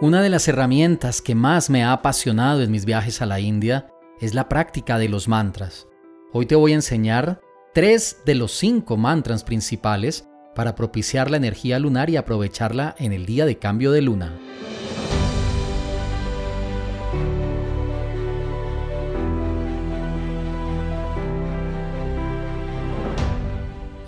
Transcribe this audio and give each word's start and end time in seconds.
Una 0.00 0.22
de 0.22 0.28
las 0.28 0.46
herramientas 0.46 1.20
que 1.20 1.34
más 1.34 1.70
me 1.70 1.82
ha 1.82 1.90
apasionado 1.90 2.62
en 2.62 2.70
mis 2.70 2.84
viajes 2.84 3.20
a 3.20 3.26
la 3.26 3.40
India 3.40 3.88
es 4.20 4.32
la 4.32 4.48
práctica 4.48 4.96
de 4.96 5.08
los 5.08 5.26
mantras. 5.26 5.88
Hoy 6.32 6.46
te 6.46 6.54
voy 6.54 6.70
a 6.70 6.76
enseñar 6.76 7.40
tres 7.74 8.18
de 8.24 8.36
los 8.36 8.52
cinco 8.52 8.96
mantras 8.96 9.42
principales 9.42 10.28
para 10.54 10.76
propiciar 10.76 11.32
la 11.32 11.36
energía 11.36 11.80
lunar 11.80 12.10
y 12.10 12.16
aprovecharla 12.16 12.94
en 13.00 13.12
el 13.12 13.26
día 13.26 13.44
de 13.44 13.58
cambio 13.58 13.90
de 13.90 14.02
luna. 14.02 14.38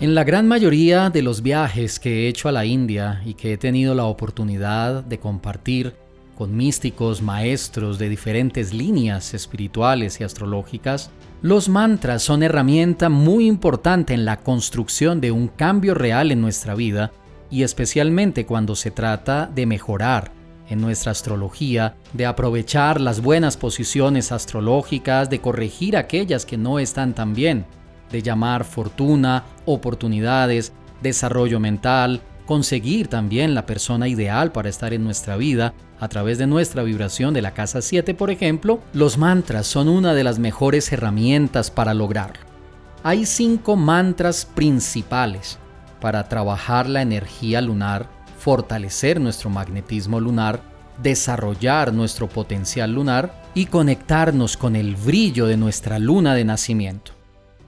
En 0.01 0.15
la 0.15 0.23
gran 0.23 0.47
mayoría 0.47 1.11
de 1.11 1.21
los 1.21 1.43
viajes 1.43 1.99
que 1.99 2.25
he 2.25 2.27
hecho 2.27 2.49
a 2.49 2.51
la 2.51 2.65
India 2.65 3.21
y 3.23 3.35
que 3.35 3.53
he 3.53 3.57
tenido 3.57 3.93
la 3.93 4.05
oportunidad 4.05 5.03
de 5.03 5.19
compartir 5.19 5.93
con 6.35 6.57
místicos 6.57 7.21
maestros 7.21 7.99
de 7.99 8.09
diferentes 8.09 8.73
líneas 8.73 9.35
espirituales 9.35 10.19
y 10.19 10.23
astrológicas, 10.23 11.11
los 11.43 11.69
mantras 11.69 12.23
son 12.23 12.41
herramienta 12.41 13.09
muy 13.09 13.45
importante 13.45 14.15
en 14.15 14.25
la 14.25 14.37
construcción 14.37 15.21
de 15.21 15.29
un 15.29 15.47
cambio 15.49 15.93
real 15.93 16.31
en 16.31 16.41
nuestra 16.41 16.73
vida 16.73 17.11
y 17.51 17.61
especialmente 17.61 18.47
cuando 18.47 18.75
se 18.75 18.89
trata 18.89 19.51
de 19.53 19.67
mejorar 19.67 20.31
en 20.67 20.81
nuestra 20.81 21.11
astrología, 21.11 21.95
de 22.13 22.25
aprovechar 22.25 22.99
las 22.99 23.21
buenas 23.21 23.55
posiciones 23.55 24.31
astrológicas, 24.31 25.29
de 25.29 25.41
corregir 25.41 25.95
aquellas 25.95 26.47
que 26.47 26.57
no 26.57 26.79
están 26.79 27.13
tan 27.13 27.35
bien 27.35 27.67
de 28.11 28.21
llamar 28.21 28.63
fortuna, 28.63 29.43
oportunidades, 29.73 30.73
desarrollo 31.01 31.59
mental, 31.59 32.21
conseguir 32.45 33.07
también 33.07 33.55
la 33.55 33.65
persona 33.65 34.07
ideal 34.07 34.51
para 34.51 34.69
estar 34.69 34.93
en 34.93 35.03
nuestra 35.03 35.37
vida 35.37 35.73
a 35.99 36.07
través 36.09 36.37
de 36.37 36.47
nuestra 36.47 36.83
vibración 36.83 37.33
de 37.33 37.41
la 37.41 37.53
casa 37.53 37.81
7, 37.81 38.13
por 38.13 38.31
ejemplo, 38.31 38.81
los 38.93 39.17
mantras 39.17 39.67
son 39.67 39.87
una 39.87 40.13
de 40.13 40.23
las 40.23 40.39
mejores 40.39 40.91
herramientas 40.91 41.69
para 41.69 41.93
lograrlo. 41.93 42.41
Hay 43.03 43.25
cinco 43.25 43.75
mantras 43.75 44.45
principales 44.45 45.59
para 45.99 46.27
trabajar 46.27 46.89
la 46.89 47.01
energía 47.01 47.61
lunar, 47.61 48.09
fortalecer 48.39 49.21
nuestro 49.21 49.49
magnetismo 49.49 50.19
lunar, 50.19 50.61
desarrollar 51.01 51.93
nuestro 51.93 52.27
potencial 52.27 52.91
lunar 52.93 53.43
y 53.53 53.67
conectarnos 53.67 54.57
con 54.57 54.75
el 54.75 54.95
brillo 54.95 55.45
de 55.45 55.57
nuestra 55.57 55.99
luna 55.99 56.35
de 56.35 56.45
nacimiento. 56.45 57.20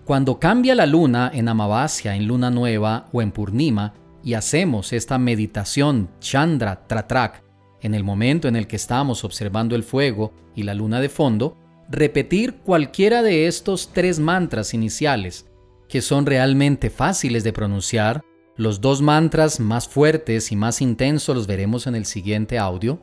Cuando 0.06 0.38
cambia 0.38 0.76
la 0.76 0.86
luna 0.86 1.32
en 1.34 1.48
Amavasya, 1.48 2.16
en 2.16 2.28
luna 2.28 2.50
nueva 2.50 3.08
o 3.14 3.22
en 3.22 3.32
Purnima 3.32 3.94
y 4.22 4.34
hacemos 4.34 4.92
esta 4.92 5.18
meditación 5.18 6.10
Chandra 6.20 6.86
Tratrak 6.88 7.44
en 7.82 7.94
el 7.94 8.04
momento 8.04 8.48
en 8.48 8.56
el 8.56 8.68
que 8.68 8.76
estamos 8.76 9.24
observando 9.24 9.76
el 9.76 9.84
fuego 9.84 10.34
y 10.56 10.64
la 10.64 10.74
luna 10.74 11.00
de 11.00 11.10
fondo, 11.10 11.58
repetir 11.90 12.56
cualquiera 12.56 13.22
de 13.22 13.48
estos 13.48 13.92
tres 13.94 14.20
mantras 14.20 14.74
iniciales, 14.74 15.46
que 15.88 16.02
son 16.02 16.26
realmente 16.26 16.90
fáciles 16.90 17.44
de 17.44 17.54
pronunciar, 17.54 18.22
los 18.56 18.82
dos 18.82 19.02
mantras 19.02 19.60
más 19.60 19.88
fuertes 19.88 20.52
y 20.52 20.56
más 20.56 20.82
intensos 20.82 21.36
los 21.36 21.48
veremos 21.48 21.88
en 21.88 21.96
el 21.96 22.06
siguiente 22.06 22.58
audio, 22.58 23.02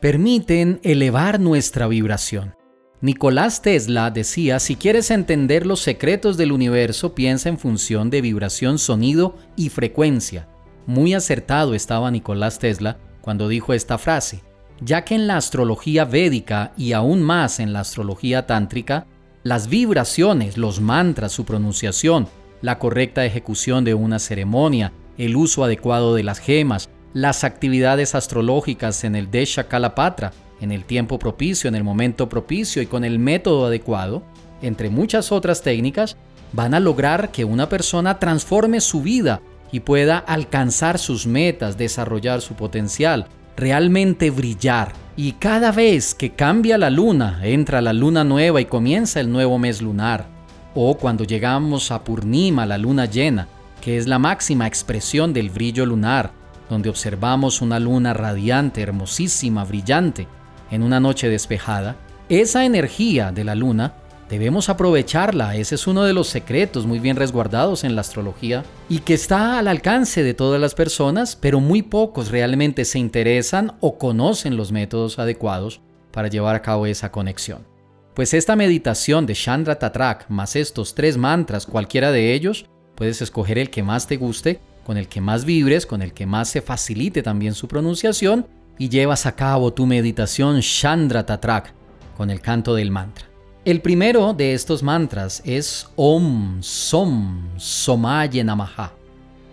permiten 0.00 0.80
elevar 0.82 1.40
nuestra 1.40 1.88
vibración. 1.88 2.54
Nicolás 3.04 3.60
Tesla 3.60 4.10
decía, 4.10 4.58
si 4.58 4.76
quieres 4.76 5.10
entender 5.10 5.66
los 5.66 5.80
secretos 5.80 6.38
del 6.38 6.52
universo, 6.52 7.14
piensa 7.14 7.50
en 7.50 7.58
función 7.58 8.08
de 8.08 8.22
vibración, 8.22 8.78
sonido 8.78 9.36
y 9.56 9.68
frecuencia. 9.68 10.48
Muy 10.86 11.12
acertado 11.12 11.74
estaba 11.74 12.10
Nicolás 12.10 12.58
Tesla 12.58 12.96
cuando 13.20 13.48
dijo 13.48 13.74
esta 13.74 13.98
frase, 13.98 14.40
ya 14.80 15.04
que 15.04 15.16
en 15.16 15.26
la 15.26 15.36
astrología 15.36 16.06
védica 16.06 16.72
y 16.78 16.94
aún 16.94 17.20
más 17.20 17.60
en 17.60 17.74
la 17.74 17.80
astrología 17.80 18.46
tántrica, 18.46 19.06
las 19.42 19.68
vibraciones, 19.68 20.56
los 20.56 20.80
mantras, 20.80 21.32
su 21.32 21.44
pronunciación, 21.44 22.26
la 22.62 22.78
correcta 22.78 23.26
ejecución 23.26 23.84
de 23.84 23.92
una 23.92 24.18
ceremonia, 24.18 24.94
el 25.18 25.36
uso 25.36 25.62
adecuado 25.62 26.14
de 26.14 26.22
las 26.22 26.38
gemas, 26.38 26.88
las 27.12 27.44
actividades 27.44 28.14
astrológicas 28.14 29.04
en 29.04 29.14
el 29.14 29.30
Desha 29.30 29.68
Kalapatra, 29.68 30.32
en 30.64 30.72
el 30.72 30.84
tiempo 30.84 31.18
propicio, 31.18 31.68
en 31.68 31.76
el 31.76 31.84
momento 31.84 32.28
propicio 32.28 32.82
y 32.82 32.86
con 32.86 33.04
el 33.04 33.18
método 33.18 33.66
adecuado, 33.66 34.24
entre 34.62 34.88
muchas 34.90 35.30
otras 35.30 35.62
técnicas, 35.62 36.16
van 36.52 36.74
a 36.74 36.80
lograr 36.80 37.30
que 37.30 37.44
una 37.44 37.68
persona 37.68 38.18
transforme 38.18 38.80
su 38.80 39.02
vida 39.02 39.42
y 39.70 39.80
pueda 39.80 40.18
alcanzar 40.18 40.98
sus 40.98 41.26
metas, 41.26 41.76
desarrollar 41.76 42.40
su 42.40 42.54
potencial, 42.54 43.26
realmente 43.56 44.30
brillar. 44.30 44.92
Y 45.16 45.32
cada 45.32 45.70
vez 45.70 46.14
que 46.14 46.30
cambia 46.30 46.78
la 46.78 46.90
luna, 46.90 47.40
entra 47.42 47.82
la 47.82 47.92
luna 47.92 48.24
nueva 48.24 48.60
y 48.60 48.64
comienza 48.64 49.20
el 49.20 49.30
nuevo 49.30 49.58
mes 49.58 49.82
lunar, 49.82 50.26
o 50.74 50.96
cuando 50.96 51.24
llegamos 51.24 51.90
a 51.90 52.02
Purnima, 52.02 52.66
la 52.66 52.78
luna 52.78 53.04
llena, 53.04 53.48
que 53.80 53.98
es 53.98 54.06
la 54.06 54.18
máxima 54.18 54.66
expresión 54.66 55.32
del 55.32 55.50
brillo 55.50 55.84
lunar, 55.86 56.32
donde 56.70 56.88
observamos 56.88 57.60
una 57.60 57.78
luna 57.78 58.14
radiante, 58.14 58.80
hermosísima, 58.80 59.64
brillante, 59.64 60.26
en 60.70 60.82
una 60.82 61.00
noche 61.00 61.28
despejada, 61.28 61.96
esa 62.28 62.64
energía 62.64 63.32
de 63.32 63.44
la 63.44 63.54
luna 63.54 63.94
debemos 64.28 64.68
aprovecharla. 64.68 65.56
Ese 65.56 65.74
es 65.74 65.86
uno 65.86 66.04
de 66.04 66.12
los 66.12 66.28
secretos 66.28 66.86
muy 66.86 66.98
bien 66.98 67.16
resguardados 67.16 67.84
en 67.84 67.94
la 67.94 68.00
astrología 68.00 68.64
y 68.88 69.00
que 69.00 69.14
está 69.14 69.58
al 69.58 69.68
alcance 69.68 70.22
de 70.22 70.34
todas 70.34 70.60
las 70.60 70.74
personas, 70.74 71.36
pero 71.36 71.60
muy 71.60 71.82
pocos 71.82 72.30
realmente 72.30 72.84
se 72.84 72.98
interesan 72.98 73.72
o 73.80 73.98
conocen 73.98 74.56
los 74.56 74.72
métodos 74.72 75.18
adecuados 75.18 75.80
para 76.10 76.28
llevar 76.28 76.54
a 76.54 76.62
cabo 76.62 76.86
esa 76.86 77.10
conexión. 77.12 77.66
Pues 78.14 78.32
esta 78.32 78.54
meditación 78.56 79.26
de 79.26 79.34
Chandra 79.34 79.78
Tatrak 79.78 80.30
más 80.30 80.54
estos 80.54 80.94
tres 80.94 81.16
mantras, 81.16 81.66
cualquiera 81.66 82.12
de 82.12 82.32
ellos, 82.32 82.66
puedes 82.94 83.20
escoger 83.20 83.58
el 83.58 83.70
que 83.70 83.82
más 83.82 84.06
te 84.06 84.16
guste, 84.16 84.60
con 84.86 84.96
el 84.96 85.08
que 85.08 85.20
más 85.20 85.44
vibres, 85.44 85.84
con 85.84 86.00
el 86.00 86.12
que 86.12 86.26
más 86.26 86.48
se 86.48 86.62
facilite 86.62 87.22
también 87.22 87.54
su 87.54 87.66
pronunciación 87.66 88.46
y 88.78 88.88
llevas 88.88 89.26
a 89.26 89.32
cabo 89.32 89.72
tu 89.72 89.86
meditación 89.86 90.60
Chandra 90.60 91.24
Tatrak 91.24 91.72
con 92.16 92.30
el 92.30 92.40
canto 92.40 92.74
del 92.74 92.90
mantra. 92.90 93.26
El 93.64 93.80
primero 93.80 94.34
de 94.34 94.52
estos 94.52 94.82
mantras 94.82 95.40
es 95.44 95.88
Om 95.96 96.58
Som 96.60 97.48
Somaye 97.56 98.44
Namaha. 98.44 98.92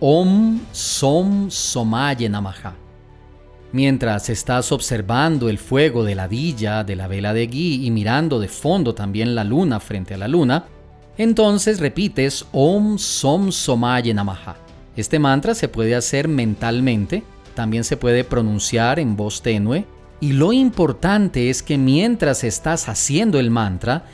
Om 0.00 0.60
Som 0.72 1.50
Somaye 1.50 2.28
Namaha. 2.28 2.74
Mientras 3.72 4.28
estás 4.28 4.70
observando 4.70 5.48
el 5.48 5.56
fuego 5.56 6.04
de 6.04 6.14
la 6.14 6.28
villa 6.28 6.84
de 6.84 6.94
la 6.94 7.08
vela 7.08 7.32
de 7.32 7.46
gui 7.46 7.86
y 7.86 7.90
mirando 7.90 8.38
de 8.38 8.48
fondo 8.48 8.94
también 8.94 9.34
la 9.34 9.44
luna 9.44 9.80
frente 9.80 10.12
a 10.12 10.18
la 10.18 10.28
luna, 10.28 10.66
entonces 11.16 11.80
repites 11.80 12.44
Om 12.52 12.98
Som 12.98 13.50
Somaye 13.50 14.12
Namaha. 14.12 14.56
Este 14.94 15.18
mantra 15.18 15.54
se 15.54 15.68
puede 15.68 15.94
hacer 15.94 16.28
mentalmente 16.28 17.22
también 17.54 17.84
se 17.84 17.96
puede 17.96 18.24
pronunciar 18.24 18.98
en 18.98 19.16
voz 19.16 19.42
tenue. 19.42 19.86
Y 20.20 20.32
lo 20.32 20.52
importante 20.52 21.50
es 21.50 21.62
que 21.62 21.78
mientras 21.78 22.44
estás 22.44 22.88
haciendo 22.88 23.40
el 23.40 23.50
mantra, 23.50 24.04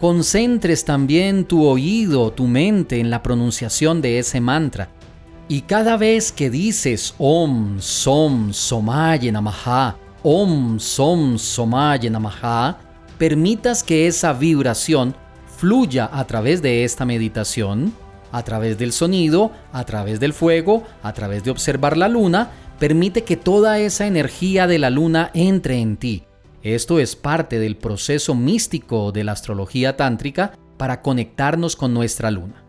concentres 0.00 0.84
también 0.84 1.44
tu 1.44 1.64
oído, 1.64 2.32
tu 2.32 2.46
mente 2.46 3.00
en 3.00 3.10
la 3.10 3.22
pronunciación 3.22 4.00
de 4.00 4.18
ese 4.18 4.40
mantra. 4.40 4.88
Y 5.48 5.62
cada 5.62 5.96
vez 5.96 6.30
que 6.30 6.50
dices 6.50 7.14
Om, 7.18 7.80
Som, 7.80 8.52
Somaye 8.52 9.32
Namaha, 9.32 9.96
Om, 10.22 10.78
Som, 10.78 11.38
Somaye 11.38 12.10
Namaha, 12.10 12.78
permitas 13.18 13.82
que 13.82 14.06
esa 14.06 14.32
vibración 14.32 15.14
fluya 15.56 16.08
a 16.12 16.24
través 16.24 16.62
de 16.62 16.84
esta 16.84 17.04
meditación, 17.04 17.92
a 18.30 18.42
través 18.42 18.78
del 18.78 18.92
sonido, 18.92 19.50
a 19.72 19.84
través 19.84 20.20
del 20.20 20.32
fuego, 20.32 20.84
a 21.02 21.12
través 21.12 21.44
de 21.44 21.50
observar 21.50 21.96
la 21.96 22.08
luna, 22.08 22.50
Permite 22.78 23.24
que 23.24 23.36
toda 23.36 23.80
esa 23.80 24.06
energía 24.06 24.68
de 24.68 24.78
la 24.78 24.90
luna 24.90 25.32
entre 25.34 25.78
en 25.78 25.96
ti. 25.96 26.22
Esto 26.62 27.00
es 27.00 27.16
parte 27.16 27.58
del 27.58 27.76
proceso 27.76 28.36
místico 28.36 29.10
de 29.10 29.24
la 29.24 29.32
astrología 29.32 29.96
tántrica 29.96 30.52
para 30.76 31.02
conectarnos 31.02 31.74
con 31.74 31.92
nuestra 31.92 32.30
luna. 32.30 32.64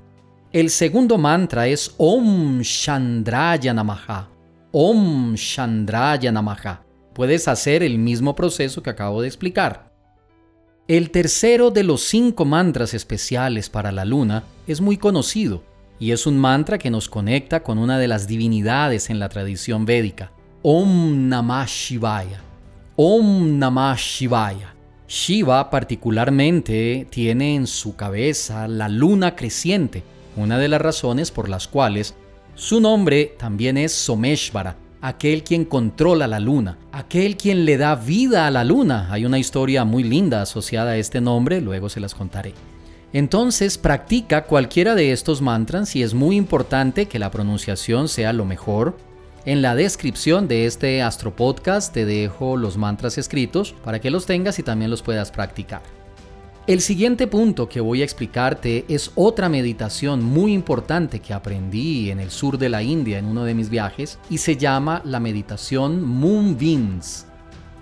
El 0.51 0.71
segundo 0.71 1.19
mantra 1.19 1.67
es 1.67 1.93
Om 1.97 2.61
Chandraya 2.61 3.71
Namaha. 3.71 4.29
Om 4.71 5.35
Chandraya 5.35 6.31
Namaha. 6.31 6.83
Puedes 7.13 7.47
hacer 7.47 7.83
el 7.83 7.99
mismo 7.99 8.33
proceso 8.33 8.81
que 8.81 8.89
acabo 8.89 9.21
de 9.21 9.27
explicar. 9.27 9.91
El 10.87 11.11
tercero 11.11 11.69
de 11.69 11.83
los 11.83 12.01
cinco 12.01 12.45
mantras 12.45 12.95
especiales 12.95 13.69
para 13.69 13.91
la 13.91 14.05
luna 14.05 14.43
es 14.65 14.81
muy 14.81 14.97
conocido 14.97 15.68
y 15.99 16.11
es 16.11 16.25
un 16.25 16.37
mantra 16.37 16.77
que 16.77 16.89
nos 16.89 17.09
conecta 17.09 17.61
con 17.61 17.77
una 17.77 17.99
de 17.99 18.07
las 18.07 18.27
divinidades 18.27 19.09
en 19.09 19.19
la 19.19 19.29
tradición 19.29 19.85
védica, 19.85 20.31
Om 20.61 21.29
Namah 21.29 21.65
Shivaya. 21.65 22.41
Om 22.95 23.59
Namah 23.59 23.95
Shivaya. 23.95 24.75
Shiva 25.07 25.69
particularmente 25.69 27.07
tiene 27.09 27.55
en 27.55 27.65
su 27.65 27.95
cabeza 27.95 28.67
la 28.67 28.87
luna 28.87 29.35
creciente, 29.35 30.03
una 30.35 30.57
de 30.57 30.67
las 30.67 30.81
razones 30.81 31.31
por 31.31 31.49
las 31.49 31.67
cuales 31.67 32.15
su 32.55 32.79
nombre 32.79 33.33
también 33.37 33.77
es 33.77 33.91
Someshvara, 33.93 34.75
aquel 35.01 35.43
quien 35.43 35.65
controla 35.65 36.27
la 36.27 36.39
luna, 36.39 36.77
aquel 36.91 37.37
quien 37.37 37.65
le 37.65 37.77
da 37.77 37.95
vida 37.95 38.45
a 38.45 38.51
la 38.51 38.63
luna. 38.63 39.07
Hay 39.11 39.25
una 39.25 39.39
historia 39.39 39.85
muy 39.85 40.03
linda 40.03 40.41
asociada 40.41 40.91
a 40.91 40.97
este 40.97 41.21
nombre, 41.21 41.61
luego 41.61 41.89
se 41.89 42.01
las 42.01 42.13
contaré. 42.13 42.53
Entonces 43.11 43.77
practica 43.77 44.43
cualquiera 44.43 44.93
de 44.93 45.11
estos 45.11 45.41
mantras 45.41 45.95
y 45.95 46.03
es 46.03 46.13
muy 46.13 46.35
importante 46.35 47.07
que 47.07 47.17
la 47.17 47.31
pronunciación 47.31 48.07
sea 48.07 48.33
lo 48.33 48.45
mejor. 48.45 48.97
En 49.45 49.63
la 49.63 49.73
descripción 49.73 50.47
de 50.47 50.65
este 50.65 51.01
Astro 51.01 51.35
Podcast 51.35 51.91
te 51.91 52.05
dejo 52.05 52.55
los 52.55 52.77
mantras 52.77 53.17
escritos 53.17 53.73
para 53.83 53.99
que 53.99 54.11
los 54.11 54.27
tengas 54.27 54.59
y 54.59 54.63
también 54.63 54.91
los 54.91 55.01
puedas 55.01 55.31
practicar. 55.31 55.81
El 56.67 56.81
siguiente 56.81 57.25
punto 57.25 57.67
que 57.67 57.81
voy 57.81 58.01
a 58.01 58.03
explicarte 58.03 58.85
es 58.87 59.11
otra 59.15 59.49
meditación 59.49 60.23
muy 60.23 60.53
importante 60.53 61.19
que 61.19 61.33
aprendí 61.33 62.11
en 62.11 62.19
el 62.19 62.29
sur 62.29 62.59
de 62.59 62.69
la 62.69 62.83
India 62.83 63.17
en 63.17 63.25
uno 63.25 63.43
de 63.43 63.55
mis 63.55 63.71
viajes 63.71 64.19
y 64.29 64.37
se 64.37 64.55
llama 64.55 65.01
la 65.03 65.19
meditación 65.19 66.03
Moonbeams. 66.03 67.25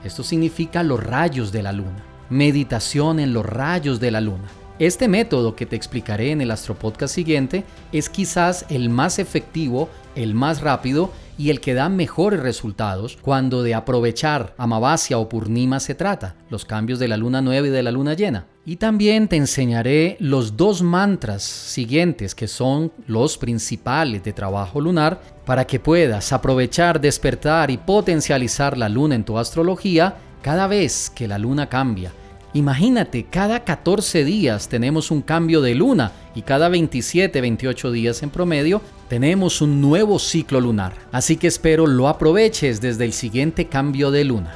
Esto 0.05 0.23
significa 0.23 0.83
los 0.83 1.03
rayos 1.03 1.51
de 1.51 1.63
la 1.63 1.73
luna. 1.73 2.05
Meditación 2.29 3.19
en 3.19 3.33
los 3.33 3.45
rayos 3.45 3.99
de 3.99 4.11
la 4.11 4.21
luna. 4.21 4.47
Este 4.79 5.07
método 5.07 5.55
que 5.55 5.65
te 5.65 5.75
explicaré 5.75 6.29
en 6.29 6.39
el 6.39 6.51
Astropodcast 6.51 7.15
siguiente 7.15 7.63
es 7.91 8.09
quizás 8.09 8.63
el 8.69 8.89
más 8.89 9.17
efectivo, 9.17 9.89
el 10.13 10.35
más 10.35 10.61
rápido 10.61 11.09
y 11.35 11.49
el 11.49 11.61
que 11.61 11.73
da 11.73 11.89
mejores 11.89 12.41
resultados 12.41 13.17
cuando 13.19 13.63
de 13.63 13.73
aprovechar 13.73 14.53
Amavasya 14.55 15.17
o 15.17 15.27
Purnima 15.29 15.79
se 15.79 15.95
trata, 15.95 16.35
los 16.51 16.63
cambios 16.63 16.99
de 16.99 17.07
la 17.07 17.17
luna 17.17 17.41
nueva 17.41 17.65
y 17.65 17.71
de 17.71 17.81
la 17.81 17.91
luna 17.91 18.13
llena. 18.13 18.45
Y 18.67 18.75
también 18.75 19.27
te 19.27 19.37
enseñaré 19.37 20.15
los 20.19 20.55
dos 20.55 20.83
mantras 20.83 21.41
siguientes 21.41 22.35
que 22.35 22.47
son 22.47 22.91
los 23.07 23.39
principales 23.39 24.23
de 24.23 24.33
trabajo 24.33 24.79
lunar 24.79 25.19
para 25.43 25.65
que 25.65 25.79
puedas 25.79 26.31
aprovechar, 26.31 27.01
despertar 27.01 27.71
y 27.71 27.77
potencializar 27.77 28.77
la 28.77 28.89
luna 28.89 29.15
en 29.15 29.23
tu 29.23 29.39
astrología 29.39 30.17
cada 30.43 30.67
vez 30.67 31.09
que 31.09 31.27
la 31.27 31.39
luna 31.39 31.67
cambia 31.67 32.11
Imagínate, 32.53 33.25
cada 33.25 33.65
14 33.65 34.23
días 34.23 34.69
tenemos 34.69 35.11
un 35.11 35.21
cambio 35.21 35.61
de 35.61 35.75
luna 35.75 36.13
y 36.33 36.43
cada 36.43 36.69
27, 36.69 37.41
28 37.41 37.91
días 37.91 38.23
en 38.23 38.29
promedio 38.29 38.81
tenemos 39.09 39.61
un 39.61 39.81
nuevo 39.81 40.17
ciclo 40.17 40.61
lunar. 40.61 40.93
Así 41.11 41.37
que 41.37 41.47
espero 41.47 41.85
lo 41.85 42.07
aproveches 42.07 42.79
desde 42.79 43.05
el 43.05 43.13
siguiente 43.13 43.67
cambio 43.67 44.11
de 44.11 44.23
luna. 44.23 44.53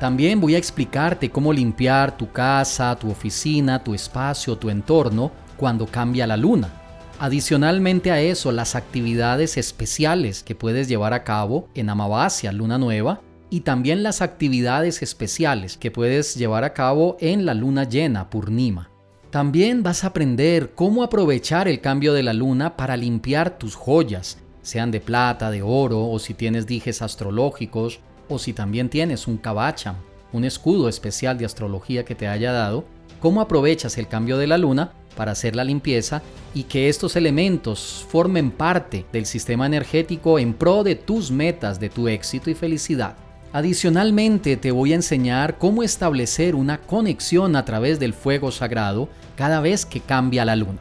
También 0.00 0.40
voy 0.40 0.54
a 0.54 0.58
explicarte 0.58 1.30
cómo 1.30 1.52
limpiar 1.52 2.16
tu 2.16 2.30
casa, 2.30 2.96
tu 2.96 3.10
oficina, 3.10 3.82
tu 3.82 3.94
espacio, 3.94 4.56
tu 4.56 4.70
entorno 4.70 5.30
cuando 5.56 5.86
cambia 5.86 6.26
la 6.26 6.36
luna. 6.36 6.70
Adicionalmente 7.18 8.12
a 8.12 8.20
eso, 8.20 8.52
las 8.52 8.76
actividades 8.76 9.56
especiales 9.56 10.44
que 10.44 10.54
puedes 10.54 10.88
llevar 10.88 11.12
a 11.14 11.24
cabo 11.24 11.68
en 11.74 11.90
Amavasya, 11.90 12.52
luna 12.52 12.78
nueva, 12.78 13.20
y 13.50 13.60
también 13.60 14.02
las 14.02 14.22
actividades 14.22 15.02
especiales 15.02 15.76
que 15.76 15.90
puedes 15.90 16.34
llevar 16.34 16.64
a 16.64 16.74
cabo 16.74 17.16
en 17.20 17.46
la 17.46 17.54
luna 17.54 17.84
llena, 17.84 18.30
Purnima. 18.30 18.90
También 19.30 19.82
vas 19.82 20.04
a 20.04 20.08
aprender 20.08 20.72
cómo 20.74 21.02
aprovechar 21.02 21.68
el 21.68 21.80
cambio 21.80 22.14
de 22.14 22.22
la 22.22 22.32
luna 22.32 22.76
para 22.76 22.96
limpiar 22.96 23.58
tus 23.58 23.74
joyas, 23.74 24.38
sean 24.62 24.90
de 24.90 25.00
plata, 25.00 25.50
de 25.50 25.62
oro 25.62 26.08
o 26.08 26.18
si 26.18 26.34
tienes 26.34 26.66
dijes 26.66 27.02
astrológicos 27.02 28.00
o 28.28 28.38
si 28.38 28.52
también 28.52 28.88
tienes 28.88 29.26
un 29.26 29.36
kabacham, 29.36 29.96
un 30.32 30.44
escudo 30.44 30.88
especial 30.88 31.38
de 31.38 31.44
astrología 31.44 32.04
que 32.04 32.14
te 32.14 32.28
haya 32.28 32.52
dado, 32.52 32.84
cómo 33.20 33.40
aprovechas 33.40 33.98
el 33.98 34.08
cambio 34.08 34.38
de 34.38 34.46
la 34.46 34.58
luna 34.58 34.92
para 35.16 35.32
hacer 35.32 35.56
la 35.56 35.64
limpieza 35.64 36.22
y 36.54 36.64
que 36.64 36.88
estos 36.88 37.16
elementos 37.16 38.06
formen 38.08 38.50
parte 38.50 39.04
del 39.12 39.26
sistema 39.26 39.66
energético 39.66 40.38
en 40.38 40.54
pro 40.54 40.84
de 40.84 40.94
tus 40.94 41.30
metas, 41.30 41.80
de 41.80 41.88
tu 41.88 42.08
éxito 42.08 42.50
y 42.50 42.54
felicidad. 42.54 43.16
Adicionalmente 43.52 44.56
te 44.58 44.70
voy 44.72 44.92
a 44.92 44.96
enseñar 44.96 45.56
cómo 45.56 45.82
establecer 45.82 46.54
una 46.54 46.78
conexión 46.78 47.56
a 47.56 47.64
través 47.64 47.98
del 47.98 48.12
fuego 48.12 48.50
sagrado 48.50 49.08
cada 49.36 49.60
vez 49.60 49.86
que 49.86 50.00
cambia 50.00 50.44
la 50.44 50.54
luna. 50.54 50.80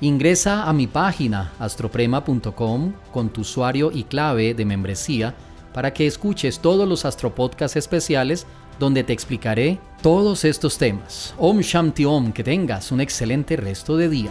Ingresa 0.00 0.64
a 0.64 0.72
mi 0.72 0.86
página 0.86 1.52
astroprema.com 1.58 2.92
con 3.12 3.30
tu 3.30 3.40
usuario 3.40 3.90
y 3.92 4.04
clave 4.04 4.54
de 4.54 4.64
membresía 4.64 5.34
para 5.72 5.92
que 5.92 6.06
escuches 6.06 6.60
todos 6.60 6.88
los 6.88 7.04
astropodcasts 7.04 7.76
especiales 7.76 8.46
donde 8.78 9.02
te 9.02 9.12
explicaré 9.12 9.80
todos 10.02 10.44
estos 10.44 10.78
temas. 10.78 11.34
Om 11.38 11.60
Shanti 11.60 12.04
Om, 12.04 12.32
que 12.32 12.44
tengas 12.44 12.92
un 12.92 13.00
excelente 13.00 13.56
resto 13.56 13.96
de 13.96 14.08
día. 14.08 14.30